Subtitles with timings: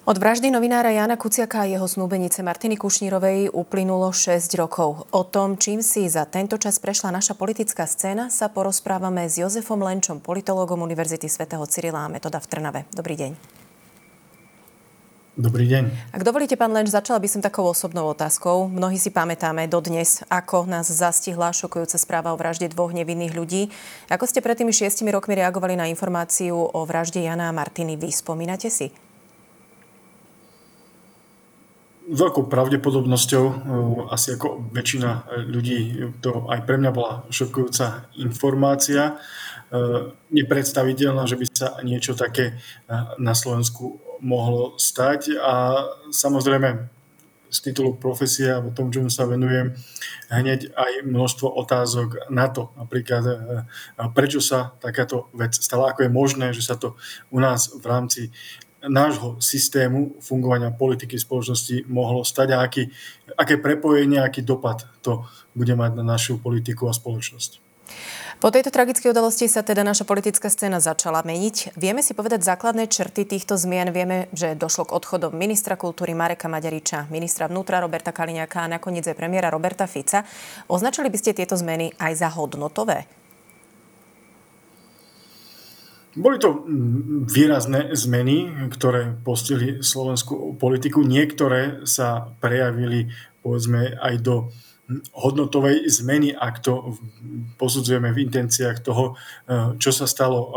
[0.00, 5.04] Od vraždy novinára Jana Kuciaka a jeho snúbenice Martiny Kušnírovej uplynulo 6 rokov.
[5.12, 9.76] O tom, čím si za tento čas prešla naša politická scéna, sa porozprávame s Jozefom
[9.84, 12.80] Lenčom, politológom Univerzity svätého Cyrila a Metoda v Trnave.
[12.96, 13.30] Dobrý deň.
[15.36, 16.16] Dobrý deň.
[16.16, 18.72] Ak dovolíte, pán Lenč, začala by som takou osobnou otázkou.
[18.72, 23.68] Mnohí si pamätáme dodnes, ako nás zastihla šokujúca správa o vražde dvoch nevinných ľudí.
[24.08, 28.00] Ako ste pred tými šiestimi rokmi reagovali na informáciu o vražde Jana a Martiny?
[28.00, 29.09] Vy spomínate si?
[32.10, 33.54] Veľkou pravdepodobnosťou, eh,
[34.10, 35.10] asi ako väčšina
[35.46, 39.16] ľudí, to aj pre mňa bola šokujúca informácia.
[39.70, 46.90] Eh, nepredstaviteľná, že by sa niečo také eh, na Slovensku mohlo stať a samozrejme
[47.50, 49.74] z titulu profesie alebo tomu, čomu sa venujem,
[50.30, 52.70] hneď aj množstvo otázok na to.
[52.78, 53.26] Napríklad,
[54.14, 56.94] prečo sa takáto vec stala, ako je možné, že sa to
[57.34, 58.22] u nás v rámci
[58.86, 62.88] nášho systému fungovania politiky spoločnosti mohlo stať a aký,
[63.36, 67.70] aké prepojenie, aký dopad to bude mať na našu politiku a spoločnosť.
[68.40, 71.76] Po tejto tragickej udalosti sa teda naša politická scéna začala meniť.
[71.76, 73.92] Vieme si povedať základné črty týchto zmien.
[73.92, 79.04] Vieme, že došlo k odchodom ministra kultúry Mareka Maďariča, ministra vnútra Roberta Kaliňáka a nakoniec
[79.04, 80.24] aj premiéra Roberta Fica.
[80.72, 83.04] Označili by ste tieto zmeny aj za hodnotové?
[86.10, 86.66] Boli to
[87.30, 91.06] výrazné zmeny, ktoré postihli slovenskú politiku.
[91.06, 93.14] Niektoré sa prejavili
[93.46, 94.50] povedzme aj do
[95.14, 96.98] hodnotovej zmeny, ak to
[97.56, 100.52] posudzujeme v intenciách toho, eh, čo sa stalo eh,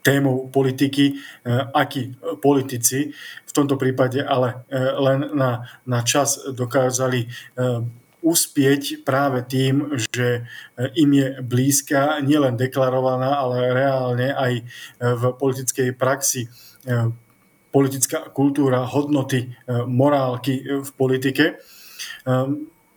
[0.00, 3.12] témou politiky, eh, akí politici
[3.44, 4.66] v tomto prípade ale
[4.98, 7.30] len na, na čas dokázali
[8.24, 10.42] uspieť práve tým, že e,
[10.96, 14.62] im je blízka, nielen deklarovaná, ale reálne aj e,
[14.98, 16.48] v politickej praxi e,
[17.68, 19.50] politická kultúra, hodnoty,
[19.90, 21.58] morálky v politike.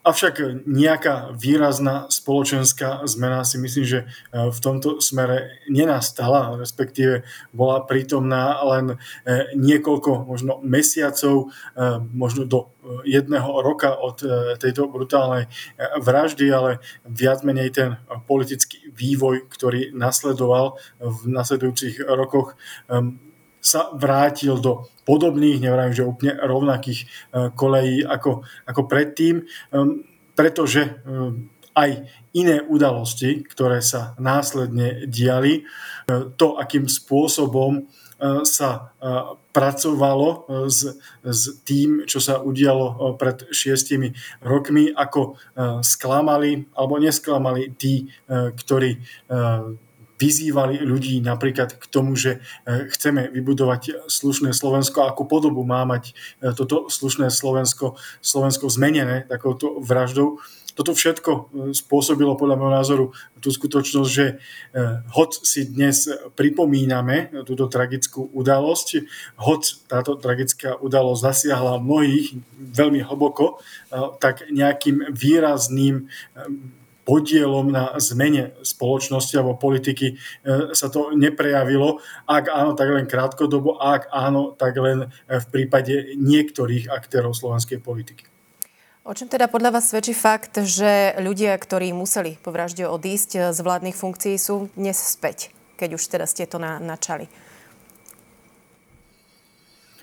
[0.08, 4.06] Avšak nejaká výrazná spoločenská zmena si myslím, že e,
[4.48, 12.72] v tomto smere nenastala, respektíve bola prítomná len e, niekoľko možno mesiacov, e, možno do
[13.04, 14.24] jedného roka od
[14.64, 15.52] tejto brutálnej
[16.00, 18.00] vraždy, ale viac menej ten
[18.32, 22.56] politický vývoj, ktorý nasledoval v nasledujúcich rokoch,
[23.68, 30.82] sa vrátil do podobných, neviem, že úplne rovnakých eh, kolejí ako, ako predtým, ehm, pretože
[30.88, 35.62] eh, aj iné udalosti, ktoré sa následne diali,
[36.34, 37.86] to, akým spôsobom
[38.42, 38.98] sa
[39.54, 44.10] pracovalo s, s tým, čo sa udialo pred šiestimi
[44.42, 45.38] rokmi, ako
[45.86, 48.98] sklamali alebo nesklamali tí, ktorí
[50.18, 56.12] vyzývali ľudí napríklad k tomu, že e, chceme vybudovať slušné Slovensko, akú podobu má mať
[56.42, 60.42] e, toto slušné Slovensko, Slovensko zmenené takouto vraždou.
[60.74, 61.42] Toto všetko e,
[61.78, 63.06] spôsobilo podľa môjho názoru
[63.38, 64.42] tú skutočnosť, že
[65.14, 69.06] hoď si dnes pripomíname túto tragickú udalosť,
[69.38, 73.62] hoď táto tragická udalosť zasiahla mnohých veľmi hlboko,
[74.18, 76.10] tak nejakým výrazným
[77.08, 80.16] podielom na zmene spoločnosti alebo politiky e,
[80.76, 82.04] sa to neprejavilo.
[82.28, 88.28] Ak áno, tak len krátkodobo, ak áno, tak len v prípade niektorých aktérov slovenskej politiky.
[89.08, 93.60] O čom teda podľa vás svedčí fakt, že ľudia, ktorí museli po vražde odísť z
[93.64, 97.32] vládnych funkcií, sú dnes späť, keď už teda ste to na, načali?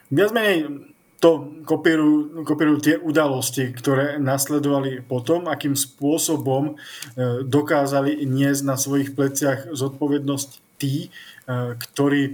[0.09, 0.94] Viac menej
[1.24, 9.16] to kopírujú, kopírujú tie udalosti, ktoré nasledovali potom, akým spôsobom e, dokázali niesť na svojich
[9.16, 12.32] pleciach zodpovednosť tí, e, ktorí e,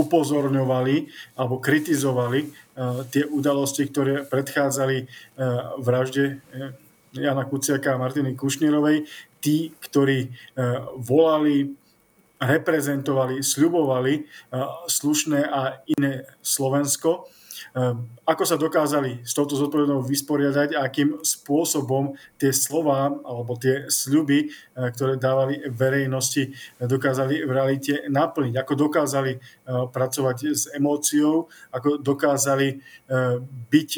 [0.00, 0.96] upozorňovali
[1.38, 2.50] alebo kritizovali
[3.14, 5.06] tie udalosti, ktoré predchádzali
[5.78, 6.42] vražde
[7.14, 9.06] Jana Kuciaka a Martiny Kušnírovej,
[9.38, 10.34] tí, ktorí
[10.98, 11.78] volali
[12.42, 14.26] reprezentovali, sľubovali
[14.90, 17.30] slušné a iné Slovensko
[18.24, 24.48] ako sa dokázali s touto zodpovednou vysporiadať a akým spôsobom tie slova alebo tie sľuby,
[24.48, 28.54] eh, ktoré dávali verejnosti, eh, dokázali v realite naplniť.
[28.56, 32.80] Ako dokázali eh, pracovať s emóciou, ako dokázali
[33.70, 33.90] byť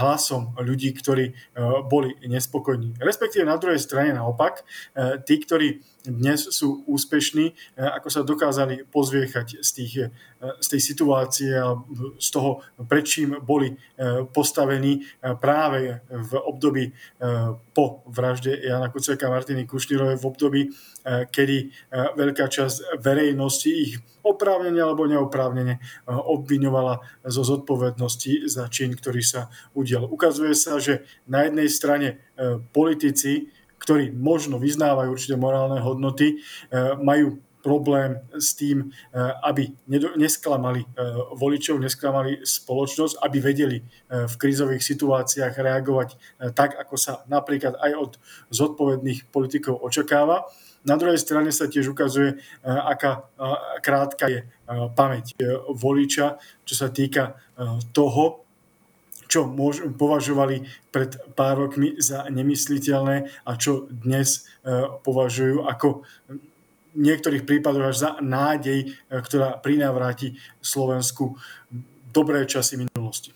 [0.00, 1.34] hlasom ľudí, ktorí
[1.90, 2.94] boli nespokojní.
[3.02, 4.62] Respektíve na druhej strane naopak,
[5.26, 9.94] tí, ktorí dnes sú úspešní, ako sa dokázali pozviechať z, tých,
[10.38, 11.78] z tej situácie a
[12.18, 13.74] z toho, prečím boli
[14.34, 15.06] postavení
[15.38, 16.84] práve v období
[17.72, 20.62] po vražde Jana Kuceka a Martiny Kušnírovej v období,
[21.30, 21.70] kedy
[22.18, 30.06] veľká časť verejnosti ich oprávnene alebo neoprávnene obviňovala zo zodpovednosti za čin, ktorý sa udial.
[30.06, 32.22] Ukazuje sa, že na jednej strane
[32.70, 33.50] politici
[33.82, 39.70] ktorí možno vyznávajú určité morálne hodnoty, e, majú problém s tým, e, aby
[40.18, 40.88] nesklamali e,
[41.34, 43.78] voličov, nesklamali spoločnosť, aby vedeli
[44.10, 46.08] v krízových situáciách reagovať
[46.54, 48.12] tak, ako sa napríklad aj od
[48.54, 50.46] zodpovedných politikov očakáva.
[50.82, 53.30] Na druhej strane sa tiež ukazuje, aká
[53.78, 54.50] krátka je
[54.98, 55.38] pamäť
[55.70, 57.38] voliča, čo sa týka
[57.94, 58.41] toho,
[59.32, 66.04] čo môž, považovali pred pár rokmi za nemysliteľné a čo dnes e, považujú ako
[66.92, 71.40] v niektorých prípadoch až za nádej, e, ktorá prinavráti Slovensku
[72.12, 73.32] dobré časy minulosti.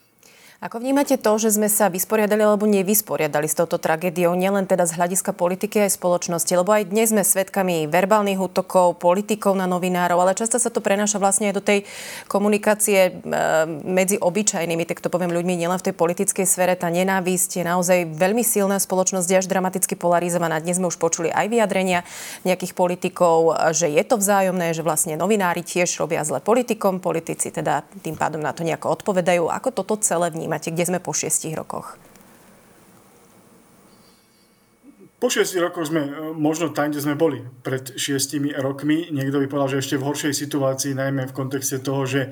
[0.57, 4.97] Ako vnímate to, že sme sa vysporiadali alebo nevysporiadali s touto tragédiou, nielen teda z
[4.97, 10.33] hľadiska politiky aj spoločnosti, lebo aj dnes sme svedkami verbálnych útokov, politikov na novinárov, ale
[10.33, 11.85] často sa to prenáša vlastne aj do tej
[12.25, 13.11] komunikácie e,
[13.85, 16.73] medzi obyčajnými, tak to poviem ľuďmi, nielen v tej politickej sfere.
[16.73, 20.57] Tá nenávisť je naozaj veľmi silná spoločnosť, až dramaticky polarizovaná.
[20.65, 22.01] Dnes sme už počuli aj vyjadrenia
[22.49, 27.85] nejakých politikov, že je to vzájomné, že vlastne novinári tiež robia zle politikom, politici teda
[28.01, 29.53] tým pádom na to nejako odpovedajú.
[29.53, 30.46] Ako toto celé vnímate?
[30.47, 30.71] Vnímate?
[30.71, 31.99] Kde sme po šiestich rokoch?
[35.19, 39.11] Po šiestich rokoch sme e, možno tam, kde sme boli pred šiestimi rokmi.
[39.11, 42.31] Niekto by povedal, že ešte v horšej situácii, najmä v kontexte toho, že e,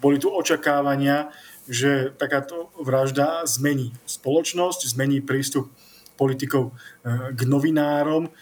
[0.00, 1.28] boli tu očakávania,
[1.68, 5.68] že takáto vražda zmení spoločnosť, zmení prístup
[6.16, 8.32] politikov e, k novinárom,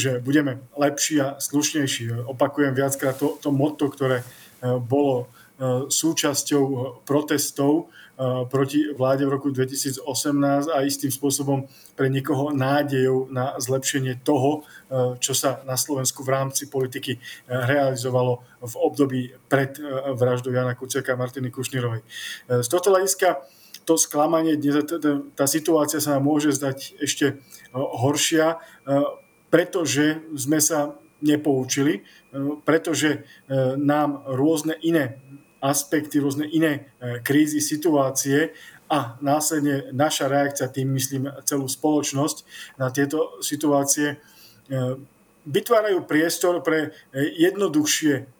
[0.00, 2.24] že budeme lepší a slušnejší.
[2.24, 4.24] Opakujem viackrát to, to motto, ktoré
[4.64, 5.28] bolo
[5.90, 6.64] súčasťou
[7.02, 7.90] protestov
[8.50, 10.02] proti vláde v roku 2018
[10.70, 14.62] a istým spôsobom pre niekoho nádejou na zlepšenie toho,
[15.18, 19.78] čo sa na Slovensku v rámci politiky realizovalo v období pred
[20.18, 22.02] vraždou Jana Kuciaka a Martiny Kušnírovej.
[22.46, 23.42] Z tohto hľadiska
[23.86, 24.58] to sklamanie,
[25.32, 27.40] tá situácia sa nám môže zdať ešte
[27.74, 28.60] horšia,
[29.48, 32.06] pretože sme sa nepoučili,
[32.62, 33.26] pretože
[33.78, 35.18] nám rôzne iné
[35.60, 36.72] aspekty, rôzne iné
[37.02, 38.54] e, krízy, situácie
[38.88, 42.36] a následne naša reakcia, tým myslím celú spoločnosť
[42.78, 44.16] na tieto situácie, e,
[45.48, 48.38] vytvárajú priestor pre e, jednoduchšie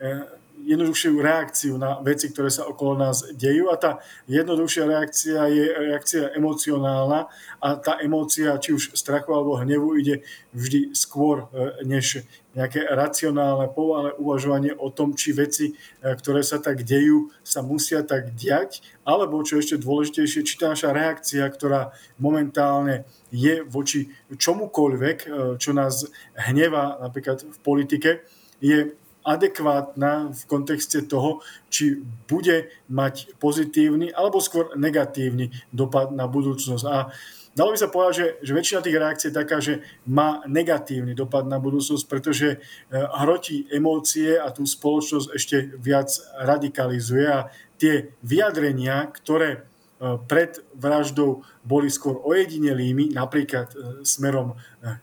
[0.59, 3.71] jednoduchšiu reakciu na veci, ktoré sa okolo nás dejú.
[3.71, 7.31] A tá jednoduchšia reakcia je reakcia emocionálna
[7.63, 11.47] a tá emócia, či už strachu alebo hnevu, ide vždy skôr
[11.87, 12.27] než
[12.59, 18.03] nejaké racionálne, povalé uvažovanie o tom, či veci, e, ktoré sa tak dejú, sa musia
[18.03, 25.19] tak diať, alebo čo ešte dôležitejšie, či tá naša reakcia, ktorá momentálne je voči čomukoľvek,
[25.23, 25.29] e,
[25.63, 28.27] čo nás hneva napríklad v politike,
[28.59, 28.91] je
[29.29, 36.85] adekvátna v kontexte toho, či bude mať pozitívny alebo skôr negatívny dopad na budúcnosť.
[36.89, 37.13] A
[37.59, 41.51] dalo by sa povedať, že, že väčšina tých reakcií je taká, že má negatívny dopad
[41.51, 42.61] na budúcnosť, pretože eh,
[42.95, 51.43] hrotí emócie a tú spoločnosť ešte viac radikalizuje a tie vyjadrenia, ktoré eh, pred vraždou
[51.67, 54.55] boli skôr ojedinelými, napríklad eh, smerom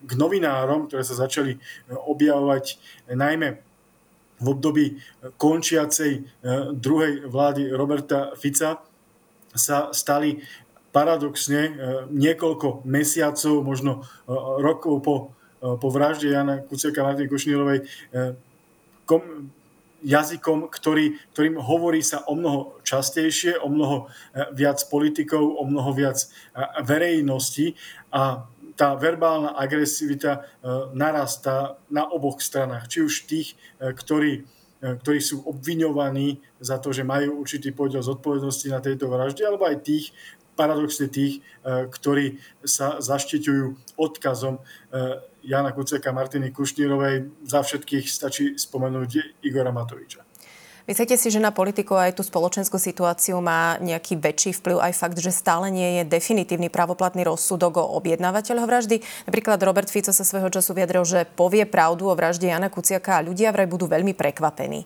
[0.07, 1.59] k novinárom, ktoré sa začali
[1.91, 2.79] objavovať
[3.11, 3.75] najmä
[4.39, 4.85] v období
[5.39, 6.21] končiacej e,
[6.75, 8.83] druhej vlády Roberta Fica
[9.55, 10.43] sa stali
[10.95, 11.71] paradoxne e,
[12.15, 14.31] niekoľko mesiacov, možno e,
[14.63, 15.15] rokov po,
[15.59, 17.79] po vražde Jana Kuciaka a Martiny Kušnírovej
[19.03, 19.49] kom,
[20.05, 24.05] jazykom, ktorý, ktorým hovorí sa o mnoho častejšie, o mnoho
[24.53, 26.21] viac politikov, o mnoho viac
[26.85, 27.73] verejnosti
[28.13, 30.39] a tá verbálna agresivita e,
[30.91, 32.91] narastá na oboch stranách.
[32.91, 34.43] Či už tých, e, ktorí,
[34.83, 39.63] e, ktorí sú obviňovaní za to, že majú určitý podiel zodpovednosti na tejto vražde, alebo
[39.63, 40.11] aj tých,
[40.55, 44.63] paradoxne tých, ktorí sa zaštiťujú odkazom
[45.45, 47.45] Jana Kuceka Martiny Kušnírovej.
[47.45, 50.23] Za všetkých stačí spomenúť Igora Matoviča.
[50.85, 55.17] Myslíte si, že na politiku aj tú spoločenskú situáciu má nejaký väčší vplyv aj fakt,
[55.17, 59.01] že stále nie je definitívny pravoplatný rozsudok o objednávateľov vraždy?
[59.25, 63.25] Napríklad Robert Fico sa svojho času vyjadril, že povie pravdu o vražde Jana Kuciaka a
[63.25, 64.85] ľudia vraj budú veľmi prekvapení.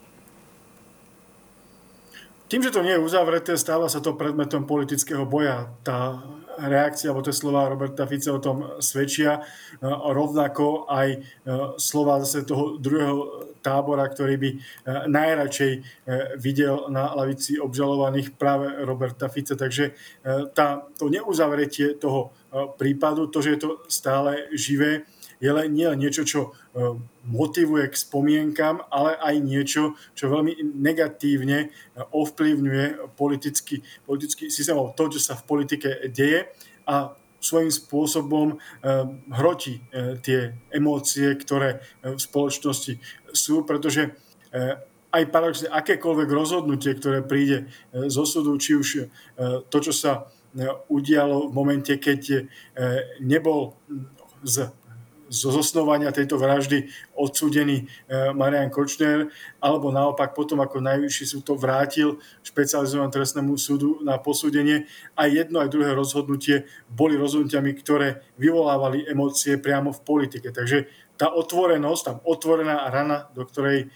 [2.50, 5.70] Tým, že to nie je uzavreté, stáva sa to predmetom politického boja.
[5.86, 6.18] Tá
[6.58, 9.46] reakcia, alebo tie slova Roberta Fica o tom svedčia.
[9.86, 11.22] Rovnako aj
[11.78, 14.50] slova zase toho druhého tábora, ktorý by
[15.08, 15.74] najradšej
[16.42, 19.54] videl na lavici obžalovaných práve Roberta Fica.
[19.54, 19.94] Takže
[20.58, 22.34] tá, to neuzavretie toho
[22.82, 25.06] prípadu, to, že je to stále živé,
[25.40, 26.50] je len, nie niečo, čo e,
[27.32, 31.68] motivuje k spomienkam, ale aj niečo, čo veľmi negatívne e,
[32.12, 36.52] ovplyvňuje politický, politický systém, to, čo sa v politike deje
[36.84, 38.56] a svojím spôsobom e,
[39.32, 39.80] hrotí
[40.28, 43.00] tie emócie, ktoré v spoločnosti
[43.32, 44.12] sú, pretože
[45.10, 48.90] aj paradoxne akékoľvek rozhodnutie, ktoré príde zo súdu, či už
[49.70, 50.28] to, čo sa
[50.90, 52.50] udialo v momente, keď
[53.22, 53.78] nebol
[54.42, 54.74] z
[55.30, 59.30] zo zosnovania tejto vraždy odsúdený e, Marian Kočner,
[59.62, 64.90] alebo naopak potom, ako najvyšší súd to vrátil špecializovanému trestnému súdu na posúdenie.
[65.14, 70.50] Aj jedno, aj druhé rozhodnutie boli rozhodnutiami, ktoré vyvolávali emócie priamo v politike.
[70.50, 73.88] Takže tá otvorenosť, tam otvorená rana, do ktorej e,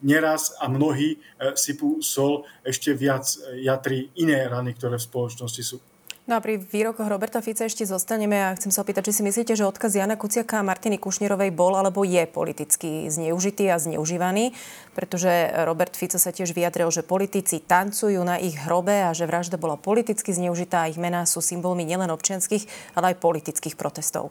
[0.00, 1.18] neraz a mnohí e,
[1.54, 3.28] sypú sol, ešte viac
[3.60, 5.78] jatrí iné rany, ktoré v spoločnosti sú.
[6.22, 9.58] No a pri výrokoch Roberta Fica ešte zostaneme a chcem sa opýtať, či si myslíte,
[9.58, 14.54] že odkaz Jana Kuciaka a Martiny Kušnírovej bol alebo je politicky zneužitý a zneužívaný,
[14.94, 19.58] pretože Robert Fico sa tiež vyjadril, že politici tancujú na ich hrobe a že vražda
[19.58, 24.30] bola politicky zneužitá a ich mená sú symbolmi nielen občianských, ale aj politických protestov.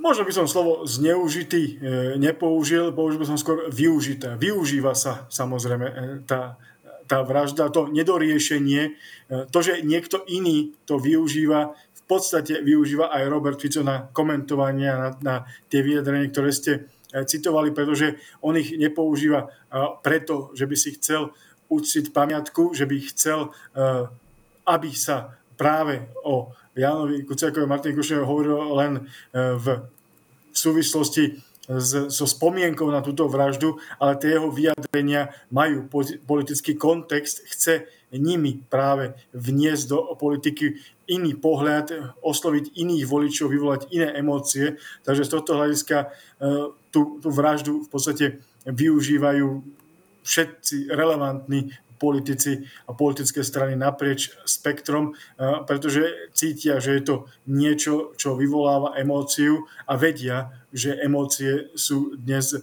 [0.00, 1.72] Možno by som slovo zneužitý e,
[2.16, 4.38] nepoužil, použil by som skôr využité.
[4.40, 6.56] Využíva sa samozrejme e, tá
[7.06, 8.90] tá vražda, to nedoriešenie, e,
[9.50, 14.98] to, že niekto iný to využíva, v podstate využíva aj Robert Fico na komentovanie a
[14.98, 15.36] na, na
[15.70, 16.72] tie vyjadrenia, ktoré ste
[17.10, 19.48] e, citovali, pretože on ich nepoužíva e,
[20.02, 21.34] preto, že by si chcel
[21.66, 23.50] uctiť pamiatku, že by chcel,
[24.70, 29.02] aby sa práve o Jánovi Kuciakovi a Martine Kušnerovi hovorilo len
[29.34, 29.66] v
[30.54, 31.34] súvislosti
[31.68, 35.90] so spomienkou na túto vraždu, ale tie jeho vyjadrenia majú
[36.22, 40.78] politický kontext, chce nimi práve vniesť do politiky
[41.10, 44.78] iný pohľad, osloviť iných voličov, vyvolať iné emócie.
[45.02, 46.06] Takže z tohto hľadiska e,
[46.90, 48.26] tú, tú vraždu v podstate
[48.66, 49.62] využívajú
[50.26, 55.12] všetci relevantní politici a politické strany naprieč spektrom, e,
[55.64, 57.16] pretože cítia, že je to
[57.48, 62.60] niečo, čo vyvoláva emóciu a vedia, že emócie sú dnes e,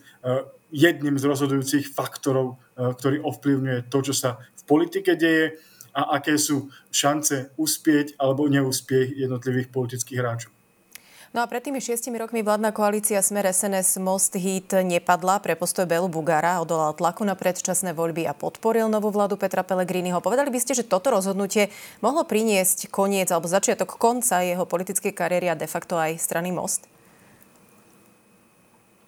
[0.70, 5.58] jedným z rozhodujúcich faktorov, e, ktorý ovplyvňuje to, čo sa v politike deje
[5.94, 10.53] a aké sú šance uspieť alebo neúspieť jednotlivých politických hráčov.
[11.34, 15.90] No a pred tými šiestimi rokmi vládna koalícia Smer SNS Most Hit nepadla pre postoj
[15.90, 20.22] Belu Bugara, odolal tlaku na predčasné voľby a podporil novú vládu Petra Pellegriniho.
[20.22, 21.74] Povedali by ste, že toto rozhodnutie
[22.06, 26.86] mohlo priniesť koniec alebo začiatok konca jeho politickej kariéry a de facto aj strany Most?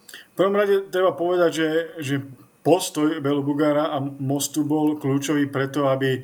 [0.10, 1.70] V prvom rade treba povedať, že,
[2.02, 2.16] že
[2.66, 6.22] postoj Belu Bugara a Mostu bol kľúčový preto, aby e,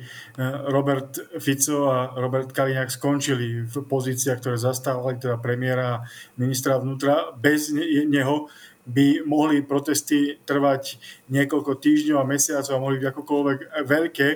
[0.74, 6.02] Robert Fico a Robert Kaliňák skončili v pozíciách, ktoré zastávali, teda premiéra a
[6.34, 7.30] ministra vnútra.
[7.38, 8.50] Bez neho
[8.82, 10.98] by mohli protesty trvať
[11.30, 14.28] niekoľko týždňov a mesiacov a mohli byť akokoľvek veľké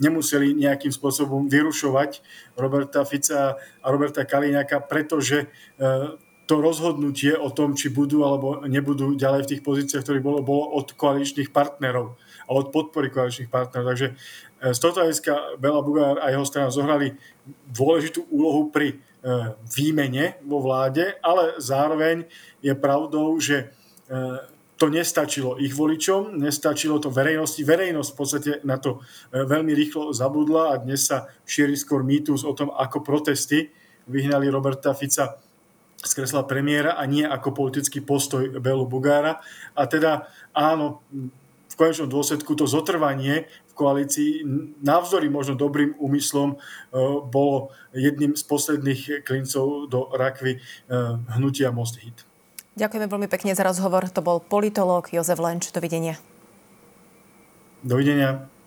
[0.00, 2.22] nemuseli nejakým spôsobom vyrušovať
[2.54, 5.46] Roberta Fica a Roberta Kaliňáka, pretože e,
[6.50, 10.74] to rozhodnutie o tom, či budú alebo nebudú ďalej v tých pozíciách, ktorých bolo, bolo
[10.74, 13.94] od koaličných partnerov a od podpory koaličných partnerov.
[13.94, 14.14] Takže e,
[14.74, 17.14] z tohto hľadiska Bela Bugár a jeho strana zohrali
[17.70, 22.26] dôležitú úlohu pri e, výmene vo vláde, ale zároveň
[22.58, 23.70] je pravdou, že
[24.10, 24.18] e,
[24.74, 27.62] to nestačilo ich voličom, nestačilo to verejnosti.
[27.62, 32.56] Verejnosť v podstate na to veľmi rýchlo zabudla a dnes sa šíri skôr mýtus o
[32.56, 33.68] tom, ako protesty
[34.08, 35.36] vyhnali Roberta Fica
[36.00, 39.44] z kresla premiéra a nie ako politický postoj Belu Bugára.
[39.76, 41.04] A teda áno,
[41.70, 44.30] v konečnom dôsledku to zotrvanie v koalícii
[44.82, 46.56] navzdory možno dobrým úmyslom e,
[47.30, 50.60] bolo jedným z posledných klincov do rakvy e,
[51.38, 52.26] hnutia Most Hit.
[52.74, 54.08] Ďakujeme veľmi pekne za rozhovor.
[54.10, 55.70] To bol politológ Jozef Lenč.
[55.70, 56.18] Dovidenia.
[57.86, 58.50] Dovidenia.